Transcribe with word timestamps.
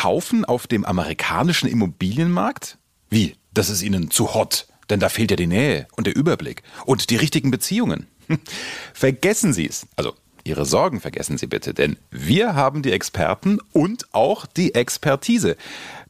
kaufen 0.00 0.46
auf 0.46 0.66
dem 0.66 0.86
amerikanischen 0.86 1.68
Immobilienmarkt? 1.68 2.78
Wie? 3.10 3.36
Das 3.52 3.68
ist 3.68 3.82
Ihnen 3.82 4.10
zu 4.10 4.32
hot, 4.32 4.66
denn 4.88 4.98
da 4.98 5.10
fehlt 5.10 5.30
ja 5.30 5.36
die 5.36 5.46
Nähe 5.46 5.86
und 5.94 6.06
der 6.06 6.16
Überblick 6.16 6.62
und 6.86 7.10
die 7.10 7.16
richtigen 7.16 7.50
Beziehungen. 7.50 8.06
Vergessen 8.94 9.52
Sie 9.52 9.68
es. 9.68 9.86
Also 9.96 10.14
Ihre 10.42 10.64
Sorgen 10.64 11.02
vergessen 11.02 11.36
Sie 11.36 11.46
bitte, 11.46 11.74
denn 11.74 11.98
wir 12.10 12.54
haben 12.54 12.80
die 12.80 12.92
Experten 12.92 13.58
und 13.74 14.06
auch 14.14 14.46
die 14.46 14.74
Expertise. 14.74 15.58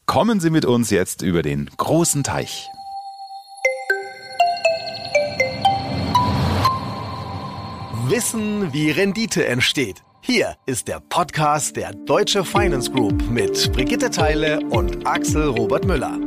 Kommen 0.07 0.39
Sie 0.39 0.51
mit 0.51 0.65
uns 0.65 0.91
jetzt 0.91 1.23
über 1.23 1.43
den 1.43 1.69
großen 1.77 2.23
Teich. 2.23 2.69
Wissen, 8.07 8.73
wie 8.73 8.93
Rendite 8.93 9.47
entsteht. 9.47 10.05
Hier 10.33 10.55
ist 10.65 10.87
der 10.87 11.01
Podcast 11.01 11.75
der 11.75 11.93
Deutsche 11.93 12.45
Finance 12.45 12.89
Group 12.89 13.21
mit 13.29 13.73
Brigitte 13.73 14.11
Teile 14.11 14.61
und 14.71 15.05
Axel 15.05 15.49
Robert 15.49 15.85
Müller. 15.85 16.21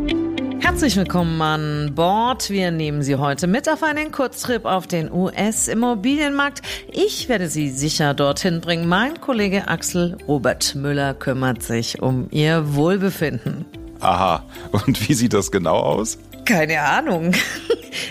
Herzlich 0.59 0.97
willkommen 0.97 1.41
an 1.41 1.95
Bord. 1.95 2.49
Wir 2.49 2.71
nehmen 2.71 3.01
Sie 3.01 3.15
heute 3.15 3.47
mit 3.47 3.69
auf 3.69 3.81
einen 3.81 4.11
Kurztrip 4.11 4.65
auf 4.65 4.87
den 4.87 5.09
US-Immobilienmarkt. 5.09 6.61
Ich 6.91 7.29
werde 7.29 7.47
Sie 7.47 7.69
sicher 7.69 8.13
dorthin 8.13 8.59
bringen. 8.59 8.89
Mein 8.89 9.21
Kollege 9.21 9.69
Axel 9.69 10.17
Robert 10.27 10.75
Müller 10.75 11.13
kümmert 11.13 11.63
sich 11.63 12.01
um 12.01 12.27
Ihr 12.29 12.75
Wohlbefinden. 12.75 13.63
Aha, 14.01 14.43
und 14.85 15.07
wie 15.07 15.13
sieht 15.13 15.31
das 15.31 15.49
genau 15.49 15.77
aus? 15.77 16.17
Keine 16.43 16.81
Ahnung. 16.81 17.31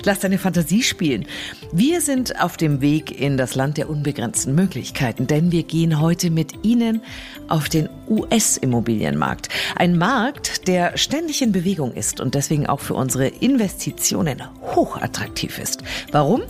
Lass 0.04 0.20
deine 0.20 0.38
Fantasie 0.38 0.82
spielen. 0.82 1.27
Wir 1.72 2.00
sind 2.00 2.41
auf 2.41 2.56
dem 2.56 2.80
Weg 2.80 3.20
in 3.20 3.36
das 3.36 3.54
Land 3.54 3.78
der 3.78 3.88
unbegrenzten 3.88 4.55
Möglichkeiten, 4.55 5.27
denn 5.27 5.52
wir 5.52 5.62
gehen 5.62 6.00
heute 6.00 6.30
mit 6.30 6.64
Ihnen 6.64 7.02
auf 7.48 7.68
den 7.68 7.88
US-Immobilienmarkt. 8.08 9.48
Ein 9.77 9.98
Markt, 9.98 10.68
der 10.68 10.96
ständig 10.96 11.42
in 11.42 11.52
Bewegung 11.52 11.92
ist 11.92 12.20
und 12.20 12.34
deswegen 12.34 12.66
auch 12.66 12.80
für 12.80 12.95
unsere 12.95 13.28
Investitionen 13.28 14.42
hochattraktiv 14.75 15.58
ist. 15.58 15.83
Warum? 16.10 16.42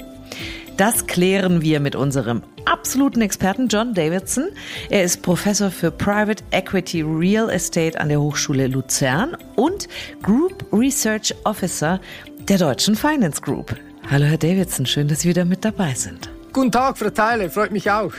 Das 0.76 1.06
klären 1.06 1.60
wir 1.60 1.80
mit 1.80 1.94
unserem 1.94 2.42
absoluten 2.64 3.20
Experten 3.20 3.68
John 3.68 3.92
Davidson. 3.92 4.48
Er 4.88 5.04
ist 5.04 5.22
Professor 5.22 5.70
für 5.70 5.90
Private 5.90 6.42
Equity 6.50 7.02
Real 7.02 7.50
Estate 7.50 8.00
an 8.00 8.08
der 8.08 8.20
Hochschule 8.20 8.68
Luzern 8.68 9.36
und 9.56 9.88
Group 10.22 10.64
Research 10.72 11.34
Officer 11.44 12.00
der 12.48 12.58
Deutschen 12.58 12.94
Finance 12.96 13.40
Group. 13.40 13.76
Hallo 14.10 14.24
Herr 14.24 14.38
Davidson, 14.38 14.86
schön, 14.86 15.08
dass 15.08 15.20
Sie 15.20 15.28
wieder 15.28 15.44
mit 15.44 15.64
dabei 15.64 15.94
sind. 15.94 16.30
Guten 16.52 16.72
Tag, 16.72 16.98
Frau 16.98 17.10
Teile, 17.10 17.48
freut 17.48 17.72
mich 17.72 17.90
auch. 17.90 18.12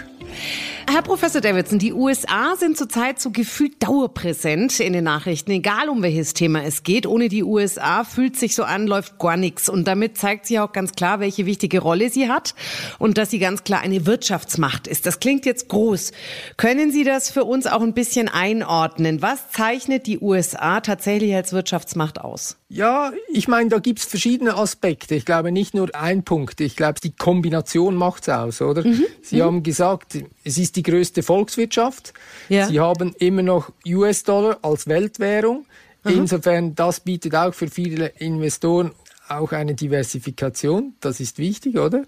Herr 0.91 1.01
Professor 1.01 1.41
Davidson, 1.41 1.79
die 1.79 1.93
USA 1.93 2.55
sind 2.55 2.77
zurzeit 2.77 3.19
so 3.19 3.31
gefühlt 3.31 3.81
dauerpräsent 3.81 4.79
in 4.79 4.93
den 4.93 5.05
Nachrichten, 5.05 5.51
egal 5.51 5.89
um 5.89 6.03
welches 6.03 6.33
Thema 6.33 6.63
es 6.63 6.83
geht. 6.83 7.07
Ohne 7.07 7.29
die 7.29 7.43
USA 7.43 8.03
fühlt 8.03 8.35
sich 8.35 8.53
so 8.53 8.63
an, 8.63 8.85
läuft 8.85 9.17
gar 9.17 9.37
nichts. 9.37 9.69
Und 9.69 9.87
damit 9.87 10.17
zeigt 10.17 10.45
sie 10.45 10.59
auch 10.59 10.71
ganz 10.71 10.91
klar, 10.91 11.19
welche 11.19 11.45
wichtige 11.45 11.79
Rolle 11.79 12.09
sie 12.09 12.29
hat 12.29 12.53
und 12.99 13.17
dass 13.17 13.31
sie 13.31 13.39
ganz 13.39 13.63
klar 13.63 13.81
eine 13.81 14.05
Wirtschaftsmacht 14.05 14.87
ist. 14.87 15.05
Das 15.05 15.19
klingt 15.19 15.45
jetzt 15.45 15.69
groß. 15.69 16.11
Können 16.57 16.91
Sie 16.91 17.03
das 17.03 17.31
für 17.31 17.45
uns 17.45 17.65
auch 17.65 17.81
ein 17.81 17.93
bisschen 17.93 18.27
einordnen? 18.27 19.21
Was 19.21 19.49
zeichnet 19.51 20.05
die 20.05 20.19
USA 20.19 20.81
tatsächlich 20.81 21.33
als 21.33 21.53
Wirtschaftsmacht 21.53 22.19
aus? 22.19 22.57
Ja, 22.69 23.11
ich 23.31 23.47
meine, 23.47 23.69
da 23.69 23.77
gibt's 23.77 24.03
verschiedene 24.03 24.55
Aspekte. 24.55 25.13
Ich 25.13 25.25
glaube 25.25 25.51
nicht 25.51 25.75
nur 25.75 25.93
ein 25.95 26.23
Punkt. 26.23 26.59
Ich 26.59 26.75
glaube, 26.75 26.99
die 27.03 27.15
Kombination 27.15 27.95
macht's 27.95 28.29
aus, 28.29 28.61
oder? 28.61 28.83
Mhm. 28.83 29.05
Sie 29.21 29.37
mhm. 29.37 29.41
haben 29.43 29.63
gesagt, 29.63 30.17
es 30.43 30.57
ist 30.57 30.72
die 30.75 30.83
größte 30.83 31.23
Volkswirtschaft. 31.23 32.13
Ja. 32.49 32.67
Sie 32.67 32.79
haben 32.79 33.13
immer 33.19 33.41
noch 33.41 33.71
US-Dollar 33.85 34.59
als 34.61 34.87
Weltwährung. 34.87 35.65
Insofern, 36.05 36.75
das 36.75 36.99
bietet 36.99 37.33
auch 37.33 37.53
für 37.53 37.69
viele 37.69 38.07
Investoren 38.17 38.91
auch 39.29 39.51
eine 39.51 39.73
Diversifikation. 39.73 40.95
Das 40.99 41.19
ist 41.19 41.37
wichtig, 41.37 41.77
oder? 41.77 42.03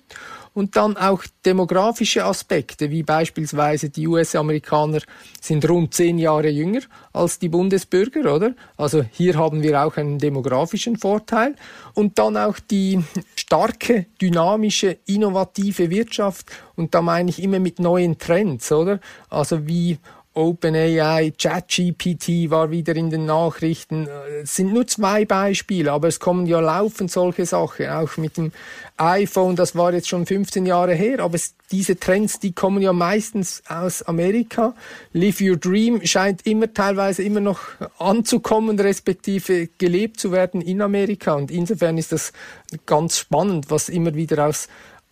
Und 0.53 0.76
dann 0.76 0.95
auch 0.95 1.23
demografische 1.45 2.23
Aspekte, 2.23 2.89
wie 2.89 3.03
beispielsweise 3.03 3.89
die 3.89 4.08
US-Amerikaner 4.08 4.99
sind 5.42 5.67
rund 5.67 5.93
zehn 5.93 6.17
Jahre 6.17 6.49
jünger 6.49 6.80
als 7.11 7.39
die 7.39 7.49
Bundesbürger, 7.49 8.33
oder? 8.33 8.54
Also 8.77 9.04
hier 9.04 9.37
haben 9.37 9.64
wir 9.64 9.83
auch 9.83 9.98
einen 9.98 10.17
demografischen 10.17 10.98
Vorteil. 10.98 11.55
Und 11.93 12.20
dann 12.20 12.37
auch 12.37 12.59
die 12.59 13.04
starke, 13.36 14.05
dynamische, 14.21 14.98
innovative 15.05 15.89
Wirtschaft. 15.89 16.49
Und 16.75 16.95
da 16.95 17.02
meine 17.02 17.30
ich 17.30 17.42
immer 17.42 17.59
mit 17.59 17.80
neuen 17.80 18.17
Trends, 18.17 18.71
oder? 18.71 18.99
Also 19.30 19.67
wie 19.67 19.98
OpenAI, 20.36 21.32
ChatGPT 21.38 22.50
war 22.50 22.70
wieder 22.70 22.96
in 22.96 23.10
den 23.10 23.26
Nachrichten. 23.26 24.08
Es 24.44 24.58
sind 24.58 24.73
nur 24.73 24.86
zwei 24.86 25.23
Beispiele, 25.23 25.94
aber 25.94 26.10
es 26.10 26.20
kommen 26.20 26.46
ja 26.46 26.60
laufend 26.60 27.10
solche 27.10 27.46
Sachen. 27.46 27.88
Auch 27.88 28.18
mit 28.18 28.36
dem 28.36 28.52
iPhone, 28.98 29.56
das 29.56 29.76
war 29.76 29.94
jetzt 29.94 30.10
schon 30.10 30.26
15 30.26 30.66
Jahre 30.66 30.94
her, 30.94 31.22
aber 31.22 31.36
es, 31.36 31.56
diese 31.72 31.98
Trends, 31.98 32.40
die 32.40 32.52
kommen 32.52 32.82
ja 32.82 32.92
meistens 32.92 33.64
aus 33.70 34.04
Amerika. 34.04 34.76
Live 35.14 35.40
Your 35.40 35.56
Dream 35.56 36.06
scheint 36.06 36.46
immer 36.46 36.73
teilweise 36.73 37.23
immer 37.23 37.40
noch 37.40 37.62
anzukommen, 37.98 38.78
respektive 38.78 39.70
gelebt 39.78 40.20
zu 40.20 40.34
werden 40.34 40.60
in 40.60 40.82
Amerika. 40.82 41.34
Und 41.34 41.50
insofern 41.50 41.98
ist 41.98 42.12
das 42.12 42.34
ganz 42.86 43.20
spannend, 43.20 43.72
was 43.72 43.88
immer 43.88 44.14
wieder 44.16 44.46
aus 44.48 44.67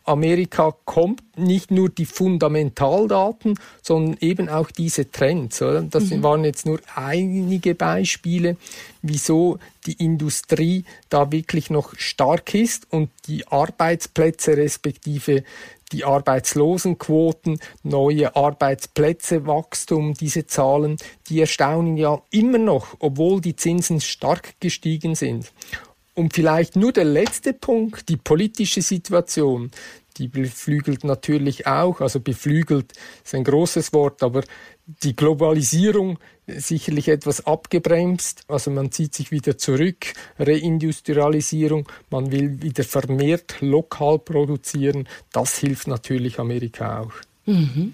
Amerika 0.05 0.75
kommt, 0.85 1.23
nicht 1.37 1.71
nur 1.71 1.89
die 1.89 2.05
Fundamentaldaten, 2.05 3.57
sondern 3.81 4.17
eben 4.19 4.49
auch 4.49 4.71
diese 4.71 5.11
Trends. 5.11 5.61
Oder? 5.61 5.81
Das 5.81 6.09
mhm. 6.09 6.23
waren 6.23 6.43
jetzt 6.43 6.65
nur 6.65 6.79
einige 6.95 7.75
Beispiele, 7.75 8.57
wieso 9.01 9.59
die 9.85 9.93
Industrie 9.93 10.85
da 11.09 11.31
wirklich 11.31 11.69
noch 11.69 11.93
stark 11.97 12.53
ist 12.53 12.87
und 12.91 13.09
die 13.27 13.47
Arbeitsplätze 13.47 14.57
respektive 14.57 15.43
die 15.93 16.03
Arbeitslosenquoten, 16.03 17.59
neue 17.83 18.35
Arbeitsplätze, 18.35 19.45
Wachstum, 19.45 20.15
diese 20.15 20.47
Zahlen, 20.47 20.97
die 21.29 21.39
erstaunen 21.39 21.97
ja 21.97 22.21
immer 22.31 22.57
noch, 22.57 22.95
obwohl 22.99 23.39
die 23.39 23.55
Zinsen 23.55 24.01
stark 24.01 24.55
gestiegen 24.59 25.15
sind. 25.15 25.51
Und 26.15 26.33
vielleicht 26.33 26.75
nur 26.75 26.91
der 26.91 27.05
letzte 27.05 27.53
Punkt, 27.53 28.09
die 28.09 28.17
politische 28.17 28.81
Situation. 28.81 29.71
Die 30.17 30.27
beflügelt 30.27 31.03
natürlich 31.03 31.65
auch, 31.65 31.99
also 31.99 32.19
beflügelt 32.19 32.93
ist 33.23 33.33
ein 33.33 33.43
großes 33.43 33.93
Wort, 33.93 34.21
aber 34.21 34.43
die 34.85 35.15
Globalisierung 35.15 36.19
sicherlich 36.45 37.07
etwas 37.07 37.47
abgebremst. 37.47 38.43
Also 38.47 38.69
man 38.69 38.91
zieht 38.91 39.15
sich 39.15 39.31
wieder 39.31 39.57
zurück, 39.57 40.13
Reindustrialisierung, 40.37 41.87
man 42.11 42.31
will 42.31 42.61
wieder 42.61 42.83
vermehrt 42.83 43.55
lokal 43.61 44.19
produzieren. 44.19 45.07
Das 45.31 45.57
hilft 45.57 45.87
natürlich 45.87 46.37
Amerika 46.37 47.01
auch. 47.01 47.13
Mhm. 47.45 47.93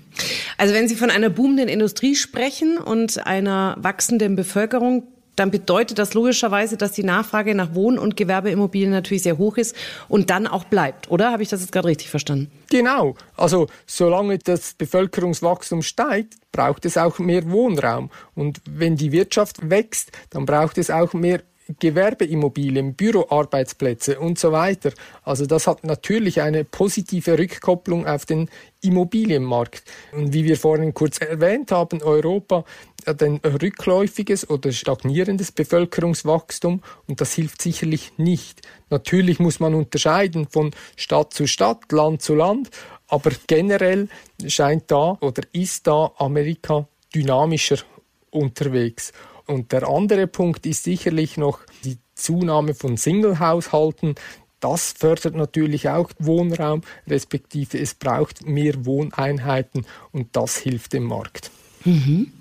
Also 0.58 0.74
wenn 0.74 0.88
Sie 0.88 0.96
von 0.96 1.10
einer 1.10 1.30
boomenden 1.30 1.70
Industrie 1.70 2.16
sprechen 2.16 2.78
und 2.78 3.26
einer 3.26 3.78
wachsenden 3.80 4.36
Bevölkerung, 4.36 5.04
dann 5.40 5.52
bedeutet 5.52 5.98
das 6.00 6.14
logischerweise, 6.14 6.76
dass 6.76 6.92
die 6.92 7.04
Nachfrage 7.04 7.56
nach 7.56 7.74
Wohn- 7.74 7.98
und 7.98 8.18
Gewerbeimmobilien 8.18 8.92
natürlich 8.92 9.24
sehr 9.24 9.38
hoch 9.38 9.58
ist 9.58 9.76
und 10.10 10.30
dann 10.30 10.48
auch 10.48 10.66
bleibt, 10.66 11.10
oder? 11.10 11.32
Habe 11.32 11.44
ich 11.44 11.50
das 11.50 11.62
jetzt 11.62 11.72
gerade 11.72 11.88
richtig 11.88 12.10
verstanden? 12.10 12.52
Genau. 12.70 13.16
Also 13.38 13.68
solange 13.86 14.38
das 14.38 14.74
Bevölkerungswachstum 14.74 15.82
steigt, 15.82 16.36
braucht 16.52 16.86
es 16.86 16.98
auch 16.98 17.20
mehr 17.20 17.50
Wohnraum. 17.50 18.10
Und 18.36 18.62
wenn 18.70 18.98
die 18.98 19.12
Wirtschaft 19.12 19.70
wächst, 19.70 20.12
dann 20.32 20.46
braucht 20.46 20.78
es 20.78 20.92
auch 20.92 21.14
mehr 21.14 21.42
Gewerbeimmobilien, 21.78 22.96
Büroarbeitsplätze 22.96 24.20
und 24.20 24.40
so 24.40 24.52
weiter. 24.52 24.92
Also 25.24 25.46
das 25.46 25.68
hat 25.68 25.84
natürlich 25.84 26.42
eine 26.42 26.64
positive 26.64 27.38
Rückkopplung 27.38 28.08
auf 28.08 28.26
den 28.26 28.50
Immobilienmarkt. 28.82 29.84
Und 30.14 30.34
wie 30.34 30.46
wir 30.46 30.58
vorhin 30.58 30.94
kurz 30.94 31.20
erwähnt 31.20 31.72
haben, 31.72 32.02
Europa 32.02 32.64
hat 33.08 33.24
ein 33.24 33.38
rückläufiges 33.38 34.50
oder 34.50 34.72
stagnierendes 34.72 35.52
Bevölkerungswachstum 35.52 36.82
und 37.08 37.22
das 37.22 37.34
hilft 37.34 37.62
sicherlich 37.62 38.14
nicht. 38.18 38.62
Natürlich 38.90 39.40
muss 39.40 39.60
man 39.60 39.76
unterscheiden 39.76 40.48
von 40.48 40.72
Stadt 40.96 41.34
zu 41.34 41.48
Stadt, 41.48 41.92
Land 41.92 42.22
zu 42.22 42.36
Land, 42.36 42.70
aber 43.08 43.32
generell 43.48 44.08
scheint 44.48 44.92
da 44.92 45.18
oder 45.22 45.44
ist 45.52 45.88
da 45.88 46.12
Amerika 46.18 46.88
dynamischer 47.14 47.78
unterwegs. 48.32 49.12
Und 49.46 49.72
der 49.72 49.88
andere 49.88 50.28
Punkt 50.28 50.66
ist 50.66 50.84
sicherlich 50.84 51.38
noch 51.38 51.62
die 51.84 51.98
Zunahme 52.14 52.76
von 52.76 52.98
Single-Haushalten. 52.98 54.16
Das 54.60 54.92
fördert 54.92 55.36
natürlich 55.36 55.90
auch 55.90 56.12
Wohnraum, 56.20 56.82
respektive 57.08 57.80
es 57.80 57.96
braucht 57.96 58.46
mehr 58.46 58.86
Wohneinheiten 58.86 59.86
und 60.12 60.36
das 60.36 60.58
hilft 60.58 60.94
dem 60.94 61.06
Markt. 61.06 61.50
Mhm. 61.86 62.32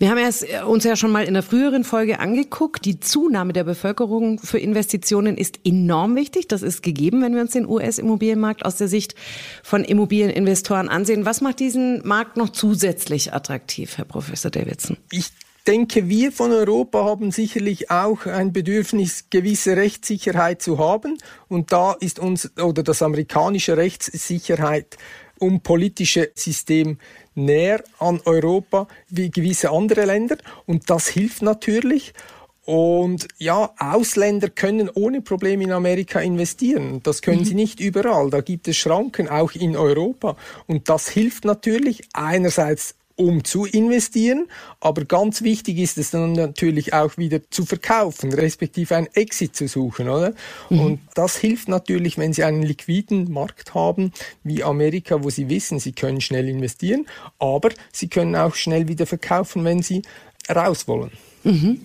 Wir 0.00 0.08
haben 0.08 0.18
es 0.18 0.42
äh, 0.42 0.62
uns 0.66 0.84
ja 0.84 0.96
schon 0.96 1.12
mal 1.12 1.24
in 1.24 1.34
der 1.34 1.42
früheren 1.42 1.84
Folge 1.84 2.20
angeguckt. 2.20 2.86
Die 2.86 3.00
Zunahme 3.00 3.52
der 3.52 3.64
Bevölkerung 3.64 4.38
für 4.38 4.58
Investitionen 4.58 5.36
ist 5.36 5.60
enorm 5.62 6.16
wichtig. 6.16 6.48
Das 6.48 6.62
ist 6.62 6.82
gegeben, 6.82 7.20
wenn 7.20 7.34
wir 7.34 7.42
uns 7.42 7.52
den 7.52 7.68
US-Immobilienmarkt 7.68 8.64
aus 8.64 8.76
der 8.76 8.88
Sicht 8.88 9.14
von 9.62 9.84
Immobilieninvestoren 9.84 10.88
ansehen. 10.88 11.26
Was 11.26 11.42
macht 11.42 11.60
diesen 11.60 12.06
Markt 12.06 12.38
noch 12.38 12.48
zusätzlich 12.48 13.34
attraktiv, 13.34 13.98
Herr 13.98 14.06
Professor 14.06 14.50
Davidson? 14.50 14.96
Ich 15.10 15.32
denke, 15.66 16.08
wir 16.08 16.32
von 16.32 16.50
Europa 16.50 17.04
haben 17.04 17.30
sicherlich 17.30 17.90
auch 17.90 18.24
ein 18.24 18.54
Bedürfnis, 18.54 19.26
gewisse 19.28 19.76
Rechtssicherheit 19.76 20.62
zu 20.62 20.78
haben. 20.78 21.18
Und 21.48 21.72
da 21.72 21.92
ist 21.92 22.18
uns 22.18 22.56
oder 22.58 22.82
das 22.82 23.02
amerikanische 23.02 23.76
Rechtssicherheit 23.76 24.96
um 25.38 25.62
politische 25.62 26.30
System 26.34 26.98
näher 27.34 27.82
an 27.98 28.20
Europa 28.24 28.88
wie 29.08 29.30
gewisse 29.30 29.70
andere 29.70 30.04
Länder. 30.04 30.36
Und 30.66 30.90
das 30.90 31.08
hilft 31.08 31.42
natürlich. 31.42 32.12
Und 32.64 33.26
ja, 33.38 33.72
Ausländer 33.78 34.48
können 34.48 34.90
ohne 34.94 35.22
Probleme 35.22 35.64
in 35.64 35.72
Amerika 35.72 36.20
investieren. 36.20 37.00
Das 37.02 37.22
können 37.22 37.40
mhm. 37.40 37.44
sie 37.44 37.54
nicht 37.54 37.80
überall. 37.80 38.30
Da 38.30 38.42
gibt 38.42 38.68
es 38.68 38.76
Schranken, 38.76 39.28
auch 39.28 39.52
in 39.52 39.76
Europa. 39.76 40.36
Und 40.66 40.88
das 40.88 41.08
hilft 41.08 41.44
natürlich 41.44 42.02
einerseits 42.12 42.94
um 43.20 43.44
zu 43.44 43.66
investieren. 43.66 44.48
Aber 44.80 45.04
ganz 45.04 45.42
wichtig 45.42 45.78
ist 45.78 45.98
es 45.98 46.10
dann 46.10 46.32
natürlich 46.32 46.94
auch 46.94 47.18
wieder 47.18 47.40
zu 47.50 47.66
verkaufen, 47.66 48.32
respektive 48.32 48.96
ein 48.96 49.08
Exit 49.14 49.54
zu 49.54 49.68
suchen, 49.68 50.08
oder? 50.08 50.32
Mhm. 50.70 50.80
Und 50.80 51.00
das 51.14 51.36
hilft 51.36 51.68
natürlich, 51.68 52.16
wenn 52.16 52.32
Sie 52.32 52.44
einen 52.44 52.62
liquiden 52.62 53.30
Markt 53.30 53.74
haben, 53.74 54.12
wie 54.42 54.64
Amerika, 54.64 55.22
wo 55.22 55.28
Sie 55.28 55.50
wissen, 55.50 55.78
Sie 55.78 55.92
können 55.92 56.22
schnell 56.22 56.48
investieren, 56.48 57.06
aber 57.38 57.70
Sie 57.92 58.08
können 58.08 58.34
auch 58.34 58.54
schnell 58.54 58.88
wieder 58.88 59.06
verkaufen, 59.06 59.64
wenn 59.64 59.82
Sie 59.82 60.02
raus 60.48 60.88
wollen. 60.88 61.10
Mhm. 61.44 61.82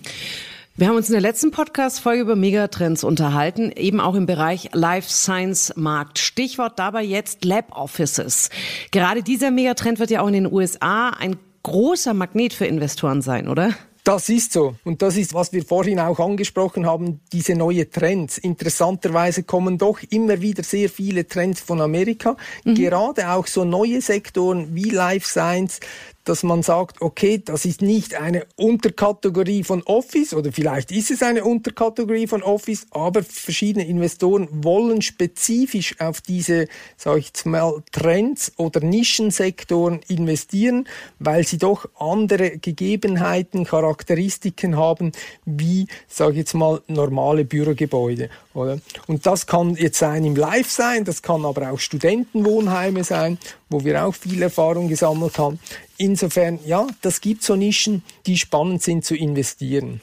Wir 0.78 0.88
haben 0.88 0.96
uns 0.96 1.08
in 1.08 1.14
der 1.14 1.22
letzten 1.22 1.52
Podcast-Folge 1.52 2.20
über 2.20 2.36
Megatrends 2.36 3.02
unterhalten, 3.02 3.72
eben 3.72 3.98
auch 3.98 4.14
im 4.14 4.26
Bereich 4.26 4.68
Life 4.74 5.08
Science 5.08 5.72
Markt. 5.74 6.18
Stichwort 6.18 6.78
dabei 6.78 7.02
jetzt 7.02 7.46
Lab 7.46 7.74
Offices. 7.74 8.50
Gerade 8.90 9.22
dieser 9.22 9.50
Megatrend 9.50 9.98
wird 10.00 10.10
ja 10.10 10.20
auch 10.20 10.26
in 10.26 10.34
den 10.34 10.52
USA 10.52 11.08
ein 11.08 11.36
großer 11.62 12.12
Magnet 12.12 12.52
für 12.52 12.66
Investoren 12.66 13.22
sein, 13.22 13.48
oder? 13.48 13.72
Das 14.04 14.28
ist 14.28 14.52
so. 14.52 14.76
Und 14.84 15.00
das 15.00 15.16
ist, 15.16 15.32
was 15.32 15.52
wir 15.54 15.64
vorhin 15.64 15.98
auch 15.98 16.20
angesprochen 16.20 16.86
haben, 16.86 17.20
diese 17.32 17.56
neue 17.56 17.90
Trends. 17.90 18.36
Interessanterweise 18.36 19.44
kommen 19.44 19.78
doch 19.78 19.98
immer 20.10 20.42
wieder 20.42 20.62
sehr 20.62 20.90
viele 20.90 21.26
Trends 21.26 21.60
von 21.60 21.80
Amerika. 21.80 22.36
Mhm. 22.64 22.74
Gerade 22.74 23.30
auch 23.30 23.46
so 23.46 23.64
neue 23.64 24.02
Sektoren 24.02 24.76
wie 24.76 24.90
Life 24.90 25.26
Science, 25.26 25.80
dass 26.26 26.42
man 26.42 26.62
sagt, 26.62 27.00
okay, 27.00 27.40
das 27.42 27.64
ist 27.64 27.80
nicht 27.82 28.16
eine 28.16 28.46
Unterkategorie 28.56 29.62
von 29.62 29.82
Office 29.84 30.34
oder 30.34 30.52
vielleicht 30.52 30.90
ist 30.90 31.10
es 31.10 31.22
eine 31.22 31.44
Unterkategorie 31.44 32.26
von 32.26 32.42
Office, 32.42 32.86
aber 32.90 33.22
verschiedene 33.22 33.86
Investoren 33.86 34.48
wollen 34.50 35.02
spezifisch 35.02 35.98
auf 36.00 36.20
diese, 36.20 36.66
sage 36.96 37.20
ich 37.20 37.26
jetzt 37.28 37.46
mal, 37.46 37.82
Trends 37.92 38.52
oder 38.56 38.80
Nischensektoren 38.80 40.00
investieren, 40.08 40.88
weil 41.20 41.46
sie 41.46 41.58
doch 41.58 41.88
andere 41.96 42.58
Gegebenheiten, 42.58 43.64
Charakteristiken 43.64 44.76
haben, 44.76 45.12
wie, 45.44 45.86
sage 46.08 46.32
ich 46.32 46.38
jetzt 46.38 46.54
mal, 46.54 46.82
normale 46.88 47.44
Bürogebäude. 47.44 48.30
Oder? 48.52 48.80
Und 49.06 49.26
das 49.26 49.46
kann 49.46 49.76
jetzt 49.76 49.98
sein 49.98 50.24
im 50.24 50.34
Live 50.34 50.70
sein, 50.70 51.04
das 51.04 51.22
kann 51.22 51.44
aber 51.44 51.70
auch 51.70 51.78
Studentenwohnheime 51.78 53.04
sein, 53.04 53.38
wo 53.68 53.84
wir 53.84 54.04
auch 54.04 54.14
viel 54.14 54.42
Erfahrung 54.42 54.88
gesammelt 54.88 55.38
haben. 55.38 55.58
Insofern, 55.96 56.58
ja, 56.64 56.86
das 57.02 57.20
gibt 57.20 57.42
so 57.42 57.56
Nischen, 57.56 58.02
die 58.26 58.36
spannend 58.36 58.82
sind 58.82 59.04
zu 59.04 59.16
investieren. 59.16 60.00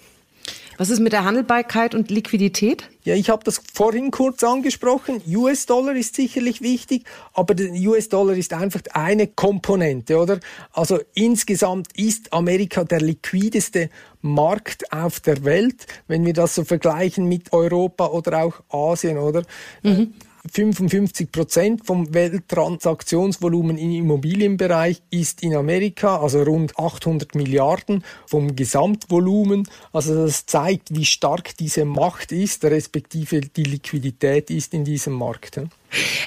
Was 0.77 0.89
ist 0.89 1.00
mit 1.00 1.13
der 1.13 1.24
Handelbarkeit 1.24 1.94
und 1.94 2.10
Liquidität? 2.10 2.89
Ja, 3.04 3.13
ich 3.13 3.30
habe 3.30 3.44
das 3.44 3.62
vorhin 3.74 4.10
kurz 4.10 4.44
angesprochen. 4.44 5.21
US-Dollar 5.27 5.95
ist 5.95 6.15
sicherlich 6.15 6.62
wichtig, 6.62 7.06
aber 7.33 7.54
der 7.54 7.71
US-Dollar 7.71 8.36
ist 8.36 8.54
einfach 8.54 8.81
eine 8.92 9.27
Komponente, 9.27 10.18
oder? 10.18 10.39
Also 10.71 11.00
insgesamt 11.13 11.89
ist 11.95 12.33
Amerika 12.33 12.83
der 12.83 13.01
liquideste 13.01 13.89
Markt 14.21 14.92
auf 14.92 15.19
der 15.19 15.44
Welt, 15.44 15.86
wenn 16.07 16.25
wir 16.25 16.33
das 16.33 16.56
so 16.56 16.63
vergleichen 16.63 17.27
mit 17.27 17.54
Europa 17.54 18.07
oder 18.07 18.44
auch 18.44 18.63
Asien, 18.69 19.18
oder? 19.18 19.44
Mhm. 19.83 20.13
55 20.51 21.31
Prozent 21.31 21.86
vom 21.86 22.13
Welttransaktionsvolumen 22.13 23.78
im 23.78 23.92
Immobilienbereich 23.92 25.01
ist 25.10 25.42
in 25.42 25.56
Amerika, 25.56 26.18
also 26.18 26.44
rund 26.44 26.78
800 26.78 27.34
Milliarden 27.36 28.04
vom 28.28 28.56
Gesamtvolumen. 28.56 29.68
Also 29.94 30.25
das 30.25 30.45
zeigt, 30.45 30.95
wie 30.95 31.06
stark 31.06 31.56
diese 31.57 31.86
Macht 31.86 32.34
ist, 32.34 32.66
respektive 32.66 33.40
die 33.40 33.63
Liquidität 33.63 34.50
ist 34.50 34.74
in 34.74 34.84
diesem 34.84 35.13
Markt. 35.13 35.62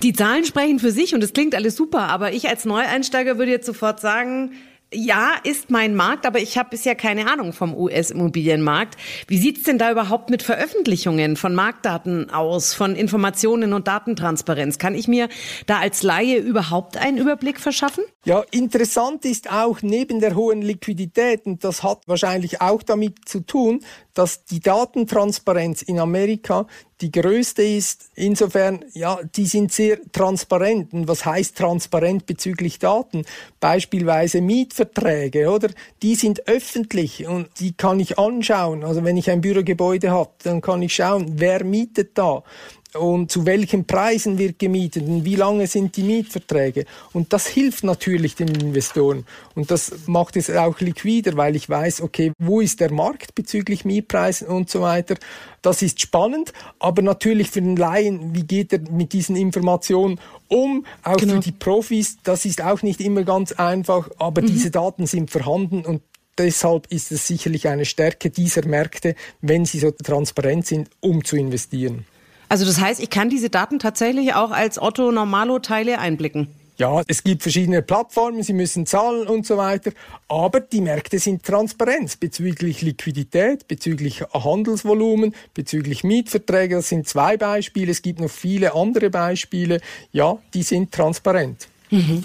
Die 0.03 0.13
Zahlen 0.15 0.47
sprechen 0.47 0.79
für 0.79 0.93
sich 0.93 1.15
und 1.15 1.23
es 1.23 1.35
klingt 1.35 1.55
alles 1.55 1.77
super, 1.77 2.09
aber 2.09 2.33
ich 2.33 2.49
als 2.49 2.65
Neueinsteiger 2.65 3.37
würde 3.37 3.51
jetzt 3.51 3.67
sofort 3.67 4.01
sagen, 4.01 4.53
ja, 4.97 5.35
ist 5.45 5.71
mein 5.71 5.95
Markt, 5.95 6.27
aber 6.27 6.41
ich 6.41 6.57
habe 6.57 6.71
bisher 6.71 6.95
keine 6.95 7.31
Ahnung 7.31 7.53
vom 7.53 7.75
US-Immobilienmarkt. 7.75 8.97
Wie 9.29 9.39
sieht's 9.39 9.65
denn 9.65 9.79
da 9.79 9.93
überhaupt 9.93 10.31
mit 10.31 10.43
Veröffentlichungen 10.43 11.37
von 11.37 11.55
Marktdaten 11.55 12.31
aus, 12.31 12.73
von 12.73 12.97
Informationen 12.97 13.73
und 13.75 13.87
Datentransparenz? 13.87 14.79
Kann 14.79 14.95
ich 14.95 15.07
mir 15.07 15.29
da 15.67 15.79
als 15.79 16.03
Laie 16.03 16.39
überhaupt 16.39 16.97
einen 16.97 17.19
Überblick 17.19 17.61
verschaffen? 17.61 18.05
Ja, 18.25 18.43
interessant 18.51 19.25
ist 19.25 19.53
auch 19.53 19.83
neben 19.83 20.21
der 20.21 20.35
hohen 20.35 20.63
Liquidität, 20.63 21.47
und 21.47 21.63
das 21.63 21.83
hat 21.83 22.03
wahrscheinlich 22.07 22.61
auch 22.61 22.83
damit 22.83 23.29
zu 23.29 23.41
tun, 23.41 23.85
dass 24.17 24.45
die 24.45 24.61
Datentransparenz 24.61 25.83
in 25.83 26.01
Amerika 26.01 26.67
die 27.03 27.13
größte 27.13 27.63
ist. 27.63 28.09
Insofern, 28.15 28.83
ja, 28.95 29.21
die 29.37 29.45
sind 29.45 29.73
sehr 29.73 29.99
transparent. 30.11 30.95
Und 30.95 31.07
was 31.07 31.27
heißt 31.27 31.57
transparent 31.59 32.25
bezüglich 32.25 32.79
Daten? 32.79 33.27
Beispielsweise 33.61 34.41
Mietverträge, 34.41 35.51
oder? 35.51 35.69
Die 36.03 36.15
sind 36.15 36.49
öffentlich 36.49 37.27
und 37.27 37.49
die 37.61 37.75
kann 37.75 38.01
ich 38.01 38.19
anschauen. 38.19 38.85
Also 38.85 39.05
wenn 39.05 39.19
ich 39.19 39.31
ein 39.31 39.43
Bürogebäude 39.43 40.11
habe, 40.11 40.31
dann 40.43 40.63
kann 40.63 40.81
ich 40.81 40.95
schauen, 40.95 41.35
wer 41.37 41.63
mietet 41.63 42.17
da 42.17 42.43
und 42.99 43.31
zu 43.31 43.47
welchen 43.47 43.85
Preisen 43.85 44.39
wird 44.39 44.59
gemietet 44.59 45.07
und 45.07 45.25
wie 45.25 45.37
lange 45.37 45.67
sind 45.67 45.97
die 45.97 46.03
Mietverträge. 46.03 46.85
Und 47.13 47.33
das 47.33 47.47
hilft 47.47 47.85
natürlich 47.85 48.35
den 48.35 48.49
Investoren. 48.49 49.27
Und 49.55 49.71
das 49.71 49.93
macht 50.07 50.37
es 50.37 50.51
auch 50.51 50.81
liquider, 50.81 51.37
weil 51.37 51.57
ich 51.57 51.69
weiß, 51.69 52.01
okay, 52.01 52.33
wo 52.39 52.61
ist 52.61 52.81
der 52.81 52.93
Markt 52.93 53.35
bezüglich 53.35 53.85
Mietpreisen 53.85 54.49
und 54.49 54.71
so 54.71 54.81
weiter. 54.81 55.17
Das 55.63 55.83
ist 55.83 56.01
spannend, 56.01 56.53
aber 56.79 57.03
natürlich 57.03 57.51
für 57.51 57.63
den 57.63 57.77
Laien, 57.77 58.35
wie 58.35 58.45
geht 58.45 58.73
er 58.73 58.81
mit 58.91 59.13
diesen 59.13 59.37
Informationen 59.37 60.21
um? 60.49 60.87
Auch 61.03 61.17
genau. 61.17 61.35
für 61.35 61.41
die 61.41 61.53
Profis, 61.53 62.19
das 62.23 62.45
ist 62.45 62.63
auch 62.63 62.83
nicht 62.83 63.01
immer 63.01 63.25
ganz 63.25 63.53
einfach, 63.53 64.09
aber 64.19 64.43
mhm. 64.43 64.47
diese 64.47 64.71
Daten 64.71 65.07
sind 65.07 65.31
vorhanden 65.31 65.85
und 65.85 66.03
deshalb 66.39 66.87
ist 66.93 67.13
es 67.13 67.27
sicherlich 67.27 67.69
eine 67.69 67.85
Stärke 67.85 68.31
dieser 68.31 68.67
Märkte, 68.67 69.15
wenn 69.41 69.65
sie 69.65 69.79
so 69.79 69.91
transparent 69.91 70.67
sind, 70.67 70.91
um 71.01 71.25
zu 71.25 71.37
investieren. 71.37 72.05
Also 72.49 72.65
das 72.65 72.81
heißt, 72.81 73.01
ich 73.01 73.11
kann 73.11 73.29
diese 73.29 73.51
Daten 73.51 73.79
tatsächlich 73.79 74.35
auch 74.35 74.51
als 74.51 74.81
Otto 74.81 75.11
Normalo 75.11 75.59
Teile 75.59 75.99
einblicken. 75.99 76.49
Ja, 76.79 77.03
es 77.07 77.25
gibt 77.25 77.43
verschiedene 77.43 77.81
Plattformen, 77.81 78.43
sie 78.43 78.53
müssen 78.53 78.85
zahlen 78.85 79.27
und 79.29 79.47
so 79.47 79.57
weiter, 79.57 79.93
aber 80.29 80.61
die 80.61 80.83
Märkte 80.83 81.19
sind 81.19 81.43
transparent 81.43 82.21
bezüglich 82.21 82.83
Liquidität, 82.83 83.67
bezüglich 83.67 84.23
Handelsvolumen, 84.35 85.35
bezüglich 85.55 86.05
Mietverträge. 86.05 86.77
Das 86.77 86.91
sind 86.91 87.09
zwei 87.09 87.39
Beispiele. 87.39 87.91
Es 87.91 88.03
gibt 88.03 88.21
noch 88.21 88.31
viele 88.31 88.75
andere 88.75 89.09
Beispiele. 89.09 89.81
Ja, 90.13 90.37
die 90.53 90.63
sind 90.63 90.93
transparent. 90.93 91.67
Mhm. 91.91 92.25